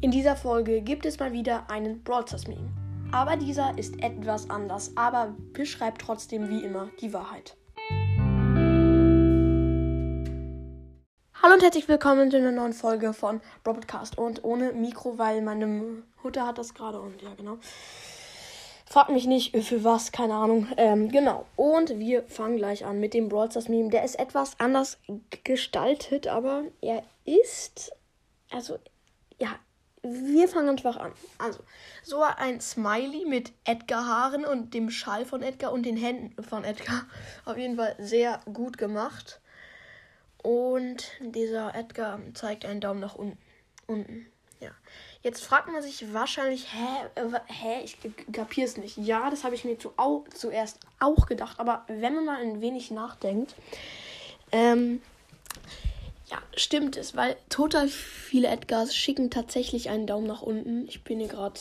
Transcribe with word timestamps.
In 0.00 0.12
dieser 0.12 0.36
Folge 0.36 0.80
gibt 0.80 1.06
es 1.06 1.18
mal 1.18 1.32
wieder 1.32 1.68
einen 1.68 2.04
Brawl 2.04 2.24
Stars 2.24 2.46
Meme. 2.46 2.70
Aber 3.10 3.36
dieser 3.36 3.76
ist 3.76 4.00
etwas 4.00 4.48
anders, 4.48 4.92
aber 4.94 5.34
beschreibt 5.52 6.02
trotzdem 6.02 6.48
wie 6.48 6.62
immer 6.62 6.88
die 7.00 7.12
Wahrheit. 7.12 7.56
Hallo 11.42 11.54
und 11.54 11.62
herzlich 11.64 11.88
willkommen 11.88 12.30
zu 12.30 12.36
einer 12.36 12.52
neuen 12.52 12.74
Folge 12.74 13.12
von 13.12 13.40
Broadcast 13.64 14.16
und 14.16 14.44
ohne 14.44 14.72
Mikro, 14.72 15.18
weil 15.18 15.42
meine 15.42 15.66
Mutter 16.22 16.46
hat 16.46 16.58
das 16.58 16.74
gerade 16.74 17.00
und 17.00 17.20
ja 17.20 17.34
genau. 17.36 17.58
Fragt 18.86 19.10
mich 19.10 19.26
nicht 19.26 19.56
für 19.64 19.82
was, 19.82 20.12
keine 20.12 20.34
Ahnung. 20.34 20.68
Ähm, 20.76 21.10
genau. 21.10 21.44
Und 21.56 21.98
wir 21.98 22.22
fangen 22.22 22.56
gleich 22.56 22.84
an 22.84 23.00
mit 23.00 23.14
dem 23.14 23.28
Brawl 23.28 23.50
Stars 23.50 23.68
Meme. 23.68 23.90
Der 23.90 24.04
ist 24.04 24.16
etwas 24.16 24.60
anders 24.60 24.98
gestaltet, 25.42 26.28
aber 26.28 26.62
er 26.80 27.02
ist, 27.24 27.90
also 28.52 28.78
ja, 29.40 29.48
wir 30.10 30.48
fangen 30.48 30.70
einfach 30.70 30.96
an. 30.96 31.12
Also, 31.38 31.60
so 32.02 32.22
ein 32.22 32.60
Smiley 32.60 33.24
mit 33.26 33.52
Edgar-Haaren 33.64 34.44
und 34.44 34.74
dem 34.74 34.90
Schall 34.90 35.24
von 35.24 35.42
Edgar 35.42 35.72
und 35.72 35.84
den 35.84 35.96
Händen 35.96 36.42
von 36.42 36.64
Edgar. 36.64 37.06
Auf 37.44 37.56
jeden 37.56 37.76
Fall 37.76 37.94
sehr 37.98 38.40
gut 38.52 38.78
gemacht. 38.78 39.40
Und 40.42 41.10
dieser 41.20 41.74
Edgar 41.74 42.20
zeigt 42.34 42.64
einen 42.64 42.80
Daumen 42.80 43.00
nach 43.00 43.14
unten. 43.14 43.38
unten. 43.86 44.26
Ja. 44.60 44.70
Jetzt 45.22 45.44
fragt 45.44 45.68
man 45.70 45.82
sich 45.82 46.12
wahrscheinlich, 46.12 46.72
hä, 46.72 47.06
äh, 47.14 47.40
hä, 47.46 47.84
ich 47.84 47.96
kapier's 48.32 48.76
nicht. 48.76 48.96
Ja, 48.96 49.30
das 49.30 49.44
habe 49.44 49.54
ich 49.54 49.64
mir 49.64 49.78
zu, 49.78 49.92
au, 49.96 50.24
zuerst 50.34 50.80
auch 50.98 51.26
gedacht. 51.26 51.60
Aber 51.60 51.84
wenn 51.86 52.14
man 52.14 52.24
mal 52.24 52.40
ein 52.40 52.60
wenig 52.60 52.90
nachdenkt, 52.90 53.54
ähm, 54.50 55.00
stimmt 56.58 56.96
es, 56.96 57.16
weil 57.16 57.36
total 57.48 57.88
viele 57.88 58.48
Edgars 58.48 58.94
schicken 58.94 59.30
tatsächlich 59.30 59.90
einen 59.90 60.06
Daumen 60.06 60.26
nach 60.26 60.42
unten. 60.42 60.86
Ich 60.88 61.04
bin 61.04 61.18
hier 61.20 61.28
gerade. 61.28 61.60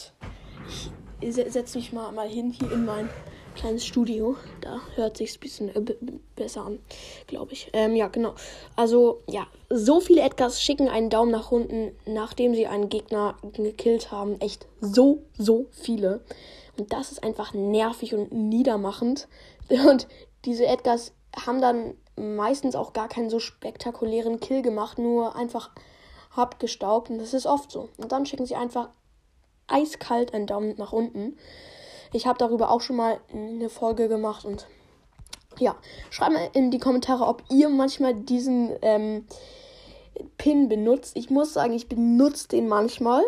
Ich 1.20 1.34
setze 1.34 1.78
mich 1.78 1.94
mal, 1.94 2.12
mal 2.12 2.30
hin 2.30 2.52
hier 2.52 2.72
in 2.72 2.86
mein 2.86 3.10
kleines 3.56 3.86
Studio. 3.86 4.36
Da 4.62 4.80
hört 4.96 5.18
sich 5.18 5.36
ein 5.36 5.40
bisschen 5.40 5.76
äh, 5.76 5.96
besser 6.36 6.66
an, 6.66 6.80
glaube 7.26 7.54
ich. 7.54 7.70
Ähm, 7.74 7.96
ja, 7.96 8.08
genau. 8.08 8.36
Also, 8.76 9.24
ja, 9.28 9.48
so 9.70 10.00
viele 10.00 10.22
Edgars 10.22 10.62
schicken 10.62 10.88
einen 10.88 11.10
Daumen 11.10 11.32
nach 11.32 11.52
unten, 11.52 11.92
nachdem 12.06 12.54
sie 12.54 12.68
einen 12.68 12.90
Gegner 12.90 13.38
gekillt 13.54 14.12
haben. 14.12 14.40
Echt 14.40 14.68
so, 14.80 15.24
so 15.38 15.68
viele. 15.72 16.22
Und 16.78 16.94
das 16.94 17.12
ist 17.12 17.24
einfach 17.24 17.54
nervig 17.54 18.14
und 18.14 18.32
niedermachend. 18.32 19.28
Und 19.70 20.08
diese 20.46 20.66
Edgars 20.66 21.12
haben 21.46 21.60
dann 21.60 21.96
meistens 22.18 22.76
auch 22.76 22.94
gar 22.94 23.08
keinen 23.08 23.30
so 23.30 23.40
spektakulären 23.40 24.40
Kill 24.40 24.62
gemacht, 24.62 24.98
nur 24.98 25.36
einfach 25.36 25.72
abgestaubt 26.36 27.10
und 27.10 27.18
das 27.18 27.34
ist 27.34 27.46
oft 27.46 27.72
so. 27.72 27.90
Und 27.98 28.12
dann 28.12 28.26
schicken 28.26 28.46
sie 28.46 28.56
einfach 28.56 28.90
eiskalt 29.68 30.34
einen 30.34 30.48
Daumen 30.48 30.76
nach 30.78 30.94
unten. 30.94 31.38
Ich 32.14 32.26
habe 32.26 32.38
darüber 32.38 32.72
auch 32.72 32.82
schon 32.82 32.96
mal 32.96 33.20
eine 33.34 33.70
Folge 33.70 34.08
gemacht 34.08 34.46
und 34.46 34.68
ja, 35.60 35.76
schreibt 36.10 36.34
mal 36.34 36.50
in 36.54 36.72
die 36.72 36.80
Kommentare, 36.80 37.26
ob 37.26 37.44
ihr 37.50 37.70
manchmal 37.70 38.14
diesen 38.14 38.72
ähm, 38.82 39.26
Pin 40.38 40.70
benutzt. 40.70 41.16
Ich 41.16 41.30
muss 41.30 41.54
sagen, 41.54 41.74
ich 41.74 41.90
benutze 41.90 42.48
den 42.50 42.68
manchmal, 42.68 43.24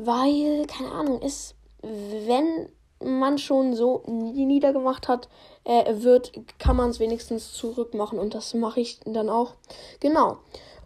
weil, 0.00 0.66
keine 0.66 0.92
Ahnung, 0.92 1.20
ist, 1.20 1.54
wenn 1.82 2.68
man 3.02 3.38
schon 3.38 3.74
so 3.74 4.02
niedergemacht 4.06 5.08
hat, 5.08 5.28
äh, 5.64 6.02
wird, 6.02 6.32
kann 6.58 6.76
man 6.76 6.90
es 6.90 7.00
wenigstens 7.00 7.52
zurückmachen. 7.52 8.18
Und 8.18 8.34
das 8.34 8.54
mache 8.54 8.80
ich 8.80 9.00
dann 9.04 9.28
auch. 9.28 9.54
Genau. 10.00 10.38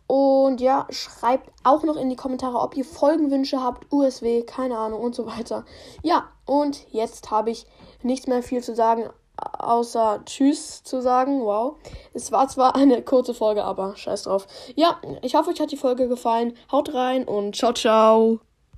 Und 0.07 0.61
ja, 0.61 0.87
schreibt 0.91 1.51
auch 1.63 1.83
noch 1.83 1.97
in 1.97 2.11
die 2.11 2.17
Kommentare, 2.17 2.59
ob 2.59 2.77
ihr 2.77 2.85
Folgenwünsche 2.85 3.63
habt, 3.63 3.91
USW, 3.93 4.43
keine 4.43 4.77
Ahnung 4.77 5.01
und 5.01 5.15
so 5.15 5.27
weiter. 5.27 5.65
Ja, 6.03 6.29
und 6.45 6.87
jetzt 6.91 7.31
habe 7.31 7.51
ich 7.51 7.67
nichts 8.03 8.27
mehr 8.27 8.43
viel 8.43 8.63
zu 8.63 8.75
sagen, 8.75 9.09
außer 9.37 10.23
Tschüss 10.27 10.83
zu 10.85 11.01
sagen. 11.01 11.41
Wow. 11.45 11.77
Es 12.13 12.33
war 12.33 12.49
zwar 12.49 12.77
eine 12.77 13.03
kurze 13.03 13.35
Folge, 13.35 13.65
aber 13.65 13.97
scheiß 13.97 14.25
drauf. 14.25 14.47
Ja, 14.77 15.01
ich 15.23 15.35
hoffe, 15.35 15.51
euch 15.51 15.61
hat 15.61 15.73
die 15.73 15.77
Folge 15.77 16.09
gefallen. 16.09 16.57
Haut 16.71 16.93
rein 16.93 17.25
und 17.25 17.57
ciao, 17.57 17.73
ciao. 17.73 18.41